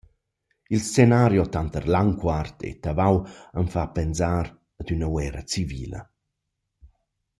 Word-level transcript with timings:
Il 0.69 0.81
scenario 0.81 1.47
tanter 1.47 1.87
Landquart 1.87 2.63
e 2.63 2.79
Tavo 2.83 3.17
am 3.59 3.67
fa 3.73 3.83
pensar 3.97 4.45
ad 4.79 4.87
üna 4.93 5.07
guerra 5.13 5.43
civila. 5.51 6.01